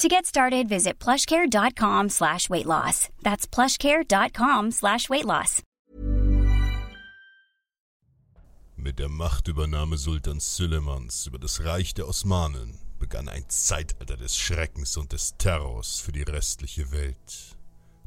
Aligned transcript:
To 0.00 0.08
get 0.08 0.26
started, 0.26 0.68
visit 0.68 0.98
plushcare.com 0.98 2.10
slash 2.10 2.50
weight 2.50 2.66
loss. 2.66 3.08
That's 3.22 3.46
plushcare.com 3.46 4.70
slash 4.72 5.08
weight 5.08 5.24
loss. 5.24 5.62
Mit 8.76 8.98
der 8.98 9.08
Machtübernahme 9.08 9.96
Sultans 9.96 10.56
Sülemans 10.56 11.26
über 11.26 11.38
das 11.38 11.64
Reich 11.64 11.94
der 11.94 12.06
Osmanen 12.08 12.78
begann 12.98 13.28
ein 13.28 13.48
Zeitalter 13.48 14.18
des 14.18 14.36
Schreckens 14.36 14.98
und 14.98 15.12
des 15.12 15.34
Terrors 15.38 15.98
für 15.98 16.12
die 16.12 16.22
restliche 16.22 16.92
Welt. 16.92 17.56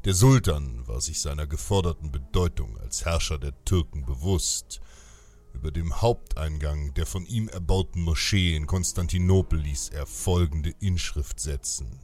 Der 0.04 0.14
Sultan 0.14 0.86
war 0.86 1.00
sich 1.00 1.20
seiner 1.20 1.48
geforderten 1.48 2.12
Bedeutung 2.12 2.78
als 2.78 3.04
Herrscher 3.04 3.38
der 3.38 3.52
Türken 3.64 4.06
bewusst. 4.06 4.80
Über 5.52 5.70
dem 5.70 6.00
Haupteingang 6.00 6.94
der 6.94 7.06
von 7.06 7.26
ihm 7.26 7.48
erbauten 7.48 8.02
Moschee 8.02 8.56
in 8.56 8.66
Konstantinopel 8.66 9.58
ließ 9.58 9.90
er 9.90 10.06
folgende 10.06 10.70
Inschrift 10.80 11.40
setzen. 11.40 11.98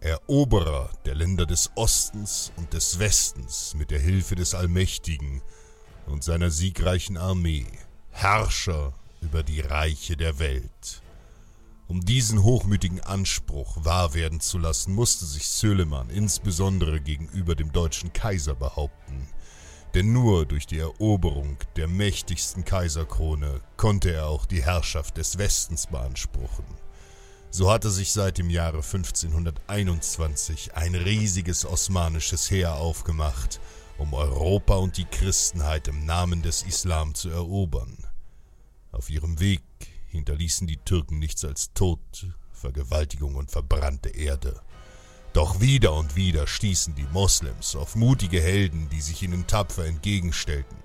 Eroberer 0.00 0.90
der 1.04 1.14
Länder 1.14 1.46
des 1.46 1.70
Ostens 1.74 2.52
und 2.56 2.72
des 2.72 2.98
Westens 2.98 3.74
mit 3.74 3.90
der 3.90 4.00
Hilfe 4.00 4.34
des 4.34 4.54
Allmächtigen 4.54 5.42
und 6.06 6.24
seiner 6.24 6.50
siegreichen 6.50 7.16
Armee, 7.16 7.66
Herrscher 8.10 8.94
über 9.20 9.42
die 9.42 9.60
Reiche 9.60 10.16
der 10.16 10.38
Welt. 10.38 11.02
Um 11.86 12.00
diesen 12.04 12.42
hochmütigen 12.42 13.00
Anspruch 13.00 13.84
wahr 13.84 14.14
werden 14.14 14.40
zu 14.40 14.58
lassen, 14.58 14.94
musste 14.94 15.26
sich 15.26 15.48
Söleman 15.48 16.08
insbesondere 16.08 17.00
gegenüber 17.00 17.54
dem 17.54 17.72
deutschen 17.72 18.12
Kaiser 18.12 18.54
behaupten, 18.54 19.28
denn 19.94 20.12
nur 20.12 20.46
durch 20.46 20.66
die 20.66 20.78
Eroberung 20.78 21.56
der 21.76 21.88
mächtigsten 21.88 22.64
Kaiserkrone 22.64 23.60
konnte 23.76 24.12
er 24.12 24.26
auch 24.26 24.46
die 24.46 24.62
Herrschaft 24.62 25.16
des 25.16 25.38
Westens 25.38 25.86
beanspruchen. 25.86 26.64
So 27.50 27.70
hatte 27.70 27.90
sich 27.90 28.12
seit 28.12 28.38
dem 28.38 28.48
Jahre 28.48 28.78
1521 28.78 30.76
ein 30.76 30.94
riesiges 30.94 31.66
osmanisches 31.66 32.48
Heer 32.50 32.76
aufgemacht, 32.76 33.60
um 33.98 34.14
Europa 34.14 34.76
und 34.76 34.96
die 34.96 35.04
Christenheit 35.04 35.88
im 35.88 36.06
Namen 36.06 36.42
des 36.42 36.62
Islam 36.62 37.14
zu 37.14 37.28
erobern. 37.28 38.06
Auf 38.92 39.10
ihrem 39.10 39.40
Weg 39.40 39.62
hinterließen 40.08 40.68
die 40.68 40.76
Türken 40.78 41.18
nichts 41.18 41.44
als 41.44 41.72
Tod, 41.72 42.00
Vergewaltigung 42.52 43.34
und 43.34 43.50
verbrannte 43.50 44.10
Erde. 44.10 44.60
Doch 45.32 45.60
wieder 45.60 45.94
und 45.94 46.16
wieder 46.16 46.48
stießen 46.48 46.96
die 46.96 47.06
Moslems 47.12 47.76
auf 47.76 47.94
mutige 47.94 48.40
Helden, 48.40 48.88
die 48.90 49.00
sich 49.00 49.22
ihnen 49.22 49.46
tapfer 49.46 49.86
entgegenstellten. 49.86 50.76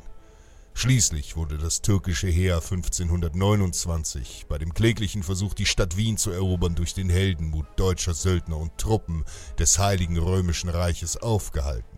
Schließlich 0.76 1.36
wurde 1.36 1.58
das 1.58 1.82
türkische 1.82 2.28
Heer 2.28 2.58
1529 2.58 4.46
bei 4.48 4.60
dem 4.60 4.74
kläglichen 4.74 5.24
Versuch, 5.24 5.54
die 5.54 5.66
Stadt 5.66 5.98
Wien 5.98 6.18
zu 6.18 6.30
erobern, 6.30 6.76
durch 6.76 6.94
den 6.94 7.10
Heldenmut 7.10 7.66
deutscher 7.78 8.14
Söldner 8.14 8.58
und 8.58 8.78
Truppen 8.78 9.24
des 9.58 9.80
Heiligen 9.80 10.18
Römischen 10.18 10.70
Reiches 10.70 11.18
aufgehalten. 11.18 11.98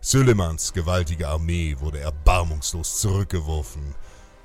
Sülemans 0.00 0.72
gewaltige 0.72 1.28
Armee 1.28 1.76
wurde 1.80 1.98
erbarmungslos 1.98 3.00
zurückgeworfen 3.00 3.94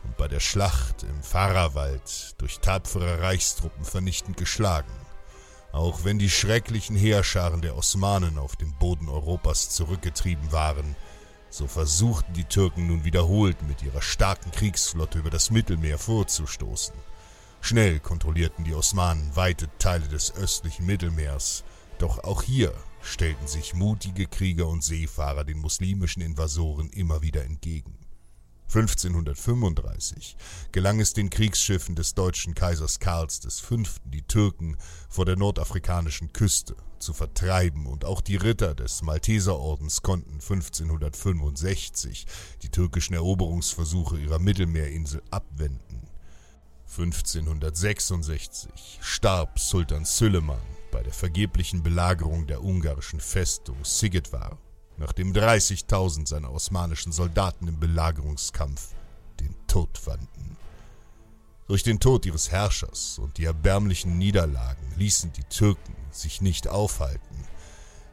und 0.04 0.18
bei 0.18 0.28
der 0.28 0.40
Schlacht 0.40 1.04
im 1.04 1.22
Pfarrerwald 1.22 2.34
durch 2.40 2.60
tapfere 2.60 3.22
Reichstruppen 3.22 3.86
vernichtend 3.86 4.36
geschlagen. 4.38 4.92
Auch 5.72 6.04
wenn 6.04 6.20
die 6.20 6.30
schrecklichen 6.30 6.96
Heerscharen 6.96 7.62
der 7.62 7.78
Osmanen 7.78 8.38
auf 8.38 8.56
dem 8.56 8.74
Boden 8.74 9.08
Europas 9.08 9.70
zurückgetrieben 9.70 10.52
waren, 10.52 10.96
so 11.50 11.68
versuchten 11.68 12.34
die 12.34 12.46
Türken 12.46 12.88
nun 12.88 13.04
wiederholt 13.04 13.62
mit 13.68 13.82
ihrer 13.84 14.02
starken 14.02 14.52
Kriegsflotte 14.52 15.20
über 15.20 15.30
das 15.30 15.50
Mittelmeer 15.50 15.98
vorzustoßen. 15.98 16.96
Schnell 17.62 18.00
kontrollierten 18.00 18.66
die 18.66 18.74
Osmanen 18.74 19.36
weite 19.36 19.70
Teile 19.78 20.08
des 20.08 20.34
östlichen 20.36 20.86
Mittelmeers, 20.86 21.64
doch 22.00 22.24
auch 22.24 22.42
hier 22.42 22.74
stellten 23.02 23.48
sich 23.48 23.74
mutige 23.74 24.28
Krieger 24.28 24.68
und 24.68 24.84
Seefahrer 24.84 25.44
den 25.44 25.60
muslimischen 25.60 26.22
Invasoren 26.22 26.90
immer 26.90 27.22
wieder 27.22 27.44
entgegen. 27.44 27.98
1535 28.74 30.38
gelang 30.72 31.02
es 31.02 31.12
den 31.12 31.30
Kriegsschiffen 31.30 31.94
des 31.94 32.14
deutschen 32.14 32.56
Kaisers 32.56 33.00
Karls 33.00 33.42
V., 33.60 33.80
die 34.06 34.22
Türken 34.22 34.78
vor 35.10 35.26
der 35.26 35.36
nordafrikanischen 35.36 36.32
Küste 36.32 36.78
zu 36.98 37.12
vertreiben, 37.12 37.86
und 37.86 38.06
auch 38.06 38.22
die 38.22 38.38
Ritter 38.38 38.74
des 38.74 39.02
Malteserordens 39.02 40.04
konnten 40.04 40.36
1565 40.36 42.26
die 42.62 42.70
türkischen 42.70 43.14
Eroberungsversuche 43.14 44.18
ihrer 44.18 44.40
Mittelmeerinsel 44.40 45.22
abwenden. 45.32 46.08
1566 46.98 49.00
starb 49.02 49.60
Sultan 49.60 50.06
Süleyman 50.06 50.62
bei 50.92 51.04
der 51.04 51.14
vergeblichen 51.14 51.84
Belagerung 51.84 52.48
der 52.48 52.64
ungarischen 52.64 53.20
Festung 53.20 53.84
Sigetvar 53.84 54.58
nachdem 55.02 55.34
30.000 55.34 56.28
seiner 56.28 56.52
osmanischen 56.54 57.12
Soldaten 57.12 57.68
im 57.68 57.80
Belagerungskampf 57.80 58.94
den 59.40 59.56
Tod 59.66 59.98
fanden. 59.98 60.58
Durch 61.68 61.82
den 61.82 62.00
Tod 62.00 62.26
ihres 62.28 62.52
Herrschers 62.52 63.18
und 63.18 63.38
die 63.38 63.46
erbärmlichen 63.46 64.20
Niederlagen 64.20 64.94
ließen 64.98 65.34
die 65.34 65.44
Türken 65.46 65.96
sich 66.12 66.42
nicht 66.42 66.68
aufhalten. 66.68 67.48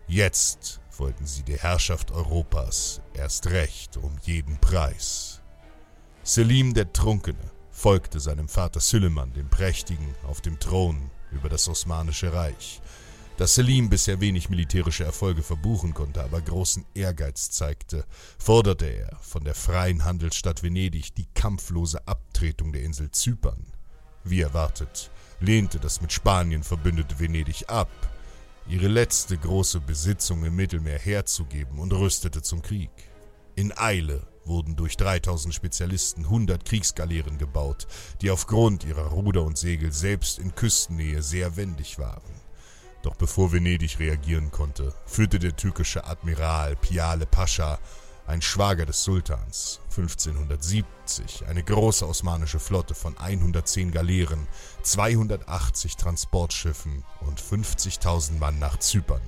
Jetzt 0.07 0.81
wollten 0.97 1.27
sie 1.27 1.43
die 1.43 1.59
Herrschaft 1.59 2.11
Europas 2.11 3.03
erst 3.13 3.49
recht 3.49 3.99
um 3.99 4.17
jeden 4.23 4.59
Preis. 4.59 5.43
Selim 6.23 6.73
der 6.73 6.93
Trunkene 6.93 7.51
folgte 7.71 8.19
seinem 8.19 8.49
Vater 8.49 8.81
Süleyman 8.81 9.35
dem 9.35 9.51
Prächtigen 9.51 10.15
auf 10.27 10.41
dem 10.41 10.59
Thron 10.59 11.11
über 11.33 11.51
das 11.51 11.69
Osmanische 11.69 12.33
Reich 12.33 12.81
dass 13.39 13.55
Selim 13.55 13.89
bisher 13.89 14.21
wenig 14.21 14.51
militärische 14.51 15.05
Erfolge 15.05 15.45
verbuchen 15.45 15.95
konnte, 15.95 16.25
aber 16.25 16.41
großen 16.41 16.85
Ehrgeiz 16.95 17.51
zeigte, 17.51 18.05
forderte 18.37 18.87
er 18.87 19.17
von 19.21 19.45
der 19.45 19.55
freien 19.55 20.05
Handelsstadt 20.05 20.65
Venedig 20.65 21.15
die 21.15 21.27
kampflose 21.35 22.07
Abtretung 22.09 22.73
der 22.73 22.83
Insel 22.83 23.13
Zypern. 23.13 23.73
Wie 24.25 24.41
erwartet, 24.41 25.13
lehnte 25.39 25.79
das 25.79 26.01
mit 26.01 26.13
Spanien 26.13 26.65
verbündete 26.65 27.21
Venedig 27.21 27.69
ab, 27.69 27.89
ihre 28.69 28.89
letzte 28.89 29.39
große 29.39 29.79
Besitzung 29.81 30.45
im 30.45 30.57
Mittelmeer 30.57 30.99
herzugeben 30.99 31.79
und 31.79 31.93
rüstete 31.93 32.43
zum 32.43 32.61
Krieg. 32.61 32.91
In 33.55 33.73
Eile 33.79 34.27
wurden 34.47 34.75
durch 34.75 34.97
3000 34.97 35.55
Spezialisten 35.55 36.25
100 36.25 36.65
Kriegsgaleeren 36.65 37.39
gebaut, 37.39 37.87
die 38.21 38.33
aufgrund 38.33 38.83
ihrer 38.83 39.07
Ruder 39.07 39.45
und 39.45 39.57
Segel 39.57 39.93
selbst 39.93 40.41
in 40.41 40.57
Küstennähe 40.57 41.23
sehr 41.23 41.57
wendig 41.57 42.01
waren. 42.01 42.38
Doch 43.03 43.15
bevor 43.15 43.53
Venedig 43.53 43.99
reagieren 43.99 44.51
konnte, 44.51 44.95
führte 45.07 45.39
der 45.39 45.57
türkische 45.57 46.05
Admiral 46.05 46.77
Piale 46.77 47.27
Pascha 47.27 47.79
ein 48.27 48.43
Schwager 48.43 48.85
des 48.85 49.05
Sultans, 49.05 49.81
1570 49.89 51.47
eine 51.47 51.63
große 51.63 52.07
osmanische 52.07 52.59
Flotte 52.59 52.95
von 52.95 53.17
110 53.17 53.91
Galeeren, 53.91 54.47
280 54.83 55.97
Transportschiffen 55.97 57.05
und 57.21 57.41
50.000 57.41 58.39
Mann 58.39 58.59
nach 58.59 58.79
Zypern. 58.79 59.23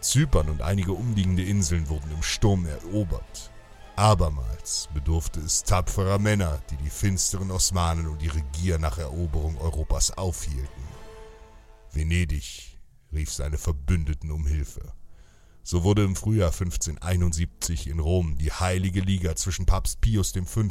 Zypern 0.00 0.48
und 0.48 0.62
einige 0.62 0.92
umliegende 0.92 1.44
Inseln 1.44 1.88
wurden 1.88 2.10
im 2.10 2.22
Sturm 2.22 2.66
erobert. 2.66 3.52
Abermals 3.94 4.88
bedurfte 4.94 5.40
es 5.40 5.62
tapferer 5.62 6.18
Männer, 6.18 6.60
die 6.70 6.76
die 6.76 6.90
finsteren 6.90 7.50
Osmanen 7.50 8.08
und 8.08 8.22
ihre 8.22 8.42
Gier 8.52 8.78
nach 8.78 8.98
Eroberung 8.98 9.58
Europas 9.58 10.16
aufhielten. 10.16 10.82
Venedig 11.92 12.77
rief 13.12 13.32
seine 13.32 13.58
Verbündeten 13.58 14.30
um 14.30 14.46
Hilfe. 14.46 14.92
So 15.62 15.84
wurde 15.84 16.02
im 16.02 16.16
Frühjahr 16.16 16.50
1571 16.50 17.88
in 17.88 17.98
Rom 17.98 18.38
die 18.38 18.52
Heilige 18.52 19.00
Liga 19.00 19.36
zwischen 19.36 19.66
Papst 19.66 20.00
Pius 20.00 20.32
V., 20.32 20.68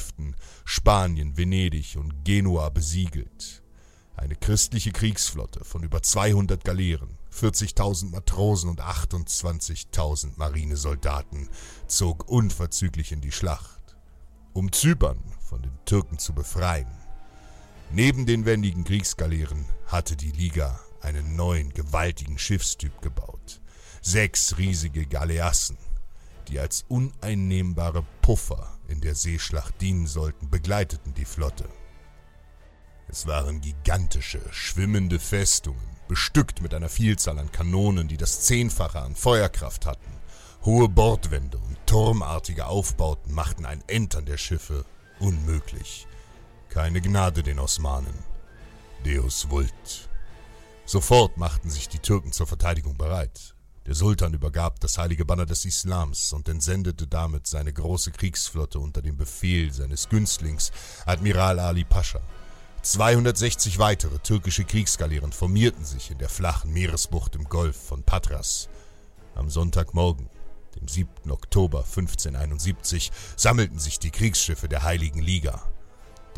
Spanien, 0.66 1.38
Venedig 1.38 1.98
und 1.98 2.26
Genua 2.26 2.70
besiegelt. 2.70 3.62
Eine 4.16 4.36
christliche 4.36 4.92
Kriegsflotte 4.92 5.64
von 5.64 5.84
über 5.84 6.02
200 6.02 6.64
Galeeren 6.64 7.20
40.000 7.32 8.10
Matrosen 8.10 8.72
und 8.72 8.82
28.000 8.82 10.32
Marinesoldaten 10.38 11.50
zog 11.86 12.28
unverzüglich 12.28 13.12
in 13.12 13.22
die 13.22 13.32
Schlacht, 13.32 13.96
um 14.54 14.72
Zypern 14.72 15.20
von 15.40 15.62
den 15.62 15.78
Türken 15.86 16.18
zu 16.18 16.34
befreien. 16.34 16.88
Neben 17.92 18.26
den 18.26 18.46
wendigen 18.46 18.84
Kriegsgaleeren 18.84 19.66
hatte 19.86 20.16
die 20.16 20.32
Liga 20.32 20.80
einen 21.02 21.36
neuen 21.36 21.74
gewaltigen 21.74 22.38
Schiffstyp 22.38 23.02
gebaut. 23.02 23.62
Sechs 24.02 24.58
riesige 24.58 25.06
Galeassen, 25.06 25.78
die 26.48 26.60
als 26.60 26.86
uneinnehmbare 26.88 28.06
Puffer 28.22 28.78
in 28.88 29.02
der 29.02 29.16
Seeschlacht 29.16 29.82
dienen 29.82 30.08
sollten, 30.08 30.50
begleiteten 30.50 31.14
die 31.14 31.26
Flotte. 31.26 31.68
Es 33.10 33.28
waren 33.28 33.62
gigantische, 33.62 34.42
schwimmende 34.52 35.20
Festungen, 35.20 35.98
bestückt 36.08 36.62
mit 36.62 36.74
einer 36.74 36.90
Vielzahl 36.90 37.40
an 37.40 37.52
Kanonen, 37.52 38.08
die 38.08 38.18
das 38.18 38.42
Zehnfache 38.42 39.00
an 39.00 39.16
Feuerkraft 39.16 39.86
hatten. 39.86 40.12
Hohe 40.64 40.90
Bordwände 40.90 41.58
und 41.58 41.78
turmartige 41.86 42.68
Aufbauten 42.68 43.34
machten 43.34 43.66
ein 43.66 43.84
Entern 43.88 44.26
der 44.26 44.38
Schiffe 44.38 44.86
unmöglich. 45.20 46.08
Keine 46.70 47.02
Gnade 47.02 47.44
den 47.44 47.60
Osmanen. 47.60 48.14
Deus 49.06 49.50
vult. 49.50 50.10
Sofort 50.90 51.36
machten 51.36 51.70
sich 51.70 51.90
die 51.90 52.00
Türken 52.00 52.32
zur 52.32 52.48
Verteidigung 52.48 52.96
bereit. 52.96 53.54
Der 53.86 53.94
Sultan 53.94 54.34
übergab 54.34 54.80
das 54.80 54.98
heilige 54.98 55.26
Banner 55.26 55.46
des 55.46 55.66
Islams 55.66 56.32
und 56.32 56.48
entsendete 56.48 57.08
damit 57.08 57.46
seine 57.46 57.74
große 57.74 58.12
Kriegsflotte 58.12 58.80
unter 58.80 59.02
dem 59.02 59.18
Befehl 59.18 59.74
seines 59.74 60.08
Günstlings 60.08 60.72
Admiral 61.06 61.60
Ali 61.60 61.84
Pascha. 61.84 62.22
260 62.84 63.80
weitere 63.80 64.20
türkische 64.20 64.64
Kriegsgaleeren 64.64 65.34
formierten 65.34 65.84
sich 65.84 66.10
in 66.10 66.20
der 66.20 66.30
flachen 66.30 66.72
Meeresbucht 66.72 67.36
im 67.36 67.44
Golf 67.44 67.76
von 67.76 68.04
Patras. 68.04 68.70
Am 69.36 69.50
Sonntagmorgen, 69.50 70.30
dem 70.78 70.88
7. 70.88 71.32
Oktober 71.32 71.80
1571, 71.80 73.12
sammelten 73.36 73.80
sich 73.80 74.00
die 74.00 74.12
Kriegsschiffe 74.12 74.70
der 74.70 74.84
Heiligen 74.84 75.22
Liga. 75.22 75.62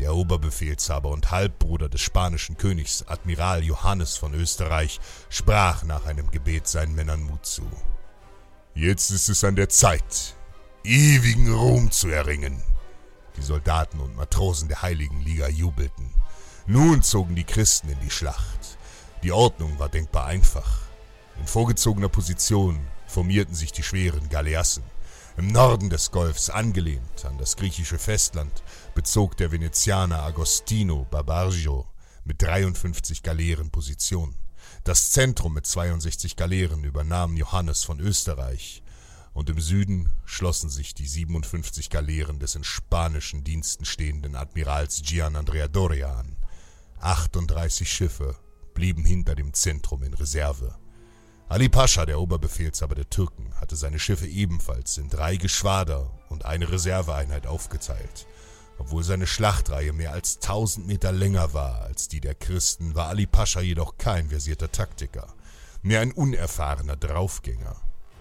Der 0.00 0.14
Oberbefehlshaber 0.14 1.10
und 1.10 1.30
Halbbruder 1.30 1.90
des 1.90 2.00
spanischen 2.00 2.56
Königs, 2.56 3.04
Admiral 3.06 3.62
Johannes 3.62 4.16
von 4.16 4.32
Österreich, 4.32 4.98
sprach 5.28 5.82
nach 5.84 6.06
einem 6.06 6.30
Gebet 6.30 6.66
seinen 6.66 6.94
Männern 6.94 7.22
Mut 7.22 7.44
zu. 7.44 7.68
Jetzt 8.74 9.10
ist 9.10 9.28
es 9.28 9.44
an 9.44 9.56
der 9.56 9.68
Zeit, 9.68 10.36
ewigen 10.84 11.52
Ruhm 11.52 11.90
zu 11.90 12.08
erringen. 12.08 12.62
Die 13.36 13.42
Soldaten 13.42 14.00
und 14.00 14.16
Matrosen 14.16 14.68
der 14.68 14.80
Heiligen 14.80 15.20
Liga 15.20 15.48
jubelten. 15.48 16.08
Nun 16.66 17.02
zogen 17.02 17.36
die 17.36 17.44
Christen 17.44 17.90
in 17.90 18.00
die 18.00 18.10
Schlacht. 18.10 18.78
Die 19.22 19.32
Ordnung 19.32 19.78
war 19.78 19.90
denkbar 19.90 20.24
einfach. 20.24 20.80
In 21.38 21.46
vorgezogener 21.46 22.08
Position 22.08 22.80
formierten 23.06 23.54
sich 23.54 23.70
die 23.70 23.82
schweren 23.82 24.30
Galeassen. 24.30 24.82
Im 25.36 25.46
Norden 25.46 25.90
des 25.90 26.10
Golfs, 26.10 26.50
angelehnt 26.50 27.24
an 27.24 27.38
das 27.38 27.56
griechische 27.56 27.98
Festland, 27.98 28.62
bezog 28.94 29.36
der 29.36 29.52
Venezianer 29.52 30.22
Agostino 30.22 31.06
Barbaggio 31.10 31.86
mit 32.24 32.42
53 32.42 33.22
Galeeren 33.22 33.70
Position. 33.70 34.34
Das 34.84 35.12
Zentrum 35.12 35.54
mit 35.54 35.66
62 35.66 36.36
Galeeren 36.36 36.84
übernahm 36.84 37.36
Johannes 37.36 37.84
von 37.84 38.00
Österreich, 38.00 38.82
und 39.32 39.48
im 39.48 39.60
Süden 39.60 40.12
schlossen 40.24 40.68
sich 40.68 40.94
die 40.94 41.06
57 41.06 41.88
Galeeren 41.88 42.40
des 42.40 42.56
in 42.56 42.64
spanischen 42.64 43.44
Diensten 43.44 43.84
stehenden 43.84 44.34
Admirals 44.34 45.00
Gian 45.02 45.36
Andrea 45.36 45.68
Doria 45.68 46.18
an. 46.18 46.36
38 46.98 47.90
Schiffe 47.90 48.36
blieben 48.74 49.04
hinter 49.04 49.36
dem 49.36 49.54
Zentrum 49.54 50.02
in 50.02 50.14
Reserve. 50.14 50.79
Ali 51.50 51.68
Pascha, 51.68 52.06
der 52.06 52.20
Oberbefehlshaber 52.20 52.94
der 52.94 53.10
Türken, 53.10 53.52
hatte 53.60 53.74
seine 53.74 53.98
Schiffe 53.98 54.28
ebenfalls 54.28 54.96
in 54.98 55.10
drei 55.10 55.34
Geschwader 55.34 56.08
und 56.28 56.44
eine 56.44 56.70
Reserveeinheit 56.70 57.48
aufgeteilt. 57.48 58.28
Obwohl 58.78 59.02
seine 59.02 59.26
Schlachtreihe 59.26 59.92
mehr 59.92 60.12
als 60.12 60.38
tausend 60.38 60.86
Meter 60.86 61.10
länger 61.10 61.52
war 61.52 61.82
als 61.82 62.06
die 62.06 62.20
der 62.20 62.36
Christen, 62.36 62.94
war 62.94 63.08
Ali 63.08 63.26
Pascha 63.26 63.60
jedoch 63.62 63.98
kein 63.98 64.28
versierter 64.28 64.70
Taktiker, 64.70 65.34
mehr 65.82 66.02
ein 66.02 66.12
unerfahrener 66.12 66.94
Draufgänger. 66.94 67.74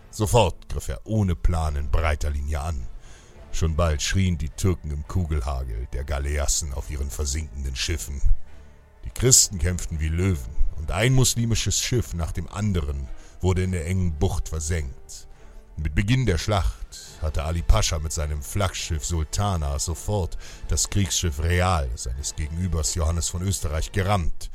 Sofort 0.09 0.67
griff 0.67 0.87
er 0.87 1.01
ohne 1.05 1.35
Plan 1.35 1.75
in 1.75 1.91
breiter 1.91 2.31
Linie 2.31 2.61
an. 2.61 2.87
Schon 3.51 3.75
bald 3.75 4.01
schrien 4.01 4.39
die 4.39 4.49
Türken 4.49 4.89
im 4.89 5.07
Kugelhagel 5.07 5.87
der 5.93 6.03
Galeassen 6.03 6.73
auf 6.73 6.89
ihren 6.89 7.11
versinkenden 7.11 7.75
Schiffen. 7.75 8.23
Die 9.09 9.21
Christen 9.21 9.57
kämpften 9.57 9.99
wie 9.99 10.07
Löwen, 10.07 10.55
und 10.77 10.91
ein 10.91 11.15
muslimisches 11.15 11.79
Schiff 11.79 12.13
nach 12.13 12.31
dem 12.31 12.47
anderen 12.47 13.07
wurde 13.41 13.63
in 13.63 13.71
der 13.71 13.87
engen 13.87 14.13
Bucht 14.13 14.49
versenkt. 14.49 15.27
Mit 15.77 15.95
Beginn 15.95 16.27
der 16.27 16.37
Schlacht 16.37 17.17
hatte 17.19 17.43
Ali 17.43 17.63
Pascha 17.63 17.97
mit 17.97 18.13
seinem 18.13 18.43
Flaggschiff 18.43 19.03
Sultana 19.03 19.79
sofort 19.79 20.37
das 20.67 20.91
Kriegsschiff 20.91 21.39
Real 21.39 21.89
seines 21.95 22.35
Gegenübers 22.35 22.93
Johannes 22.93 23.29
von 23.29 23.41
Österreich 23.41 23.91
gerammt. 23.91 24.51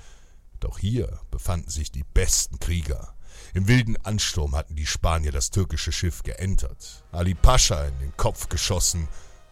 Doch 0.61 0.79
hier 0.79 1.19
befanden 1.33 1.71
sich 1.71 1.91
die 1.91 2.05
besten 2.05 2.61
Krieger. 2.61 3.12
Im 3.55 3.67
wilden 3.67 3.97
Ansturm 4.05 4.55
hatten 4.55 4.77
die 4.77 4.87
Spanier 4.87 5.33
das 5.33 5.51
türkische 5.51 5.91
Schiff 5.91 6.23
geentert, 6.23 7.03
Ali 7.11 7.35
Pascha 7.35 7.87
in 7.87 7.99
den 7.99 8.17
Kopf 8.17 8.49
geschossen 8.49 9.09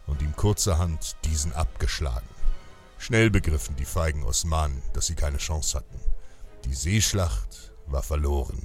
und 0.07 0.23
ihm 0.23 0.37
kurzerhand 0.37 1.17
diesen 1.25 1.53
abgeschlagen. 1.55 2.29
Schnell 3.03 3.31
begriffen 3.31 3.75
die 3.75 3.85
feigen 3.85 4.23
Osmanen, 4.23 4.81
dass 4.93 5.09
sie 5.09 5.17
keine 5.17 5.39
Chance 5.39 5.77
hatten. 5.77 6.01
Die 6.65 6.73
Seeschlacht 6.73 7.73
war 7.89 8.05
verloren. 8.05 8.65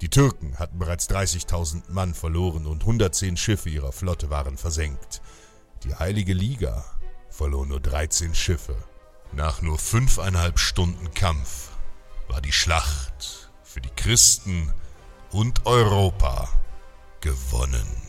Die 0.00 0.08
Türken 0.08 0.58
hatten 0.58 0.78
bereits 0.78 1.06
30.000 1.10 1.92
Mann 1.92 2.14
verloren 2.14 2.64
und 2.64 2.80
110 2.80 3.36
Schiffe 3.36 3.68
ihrer 3.68 3.92
Flotte 3.92 4.30
waren 4.30 4.56
versenkt. 4.56 5.20
Die 5.82 5.94
Heilige 5.94 6.32
Liga 6.32 6.82
verlor 7.28 7.66
nur 7.66 7.78
13 7.78 8.34
Schiffe. 8.34 8.74
Nach 9.32 9.60
nur 9.60 9.78
fünfeinhalb 9.78 10.58
Stunden 10.58 11.12
Kampf 11.12 11.68
war 12.26 12.40
die 12.40 12.52
Schlacht 12.52 13.50
für 13.64 13.82
die 13.82 13.94
Christen 13.96 14.72
und 15.30 15.66
Europa 15.66 16.48
gewonnen. 17.20 18.03